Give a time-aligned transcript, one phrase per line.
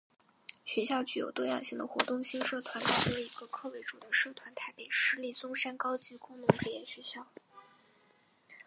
[0.65, 7.27] 学校具有多样性的活动性社团大多以各科为主的社团台北市立松山高级工农职业学校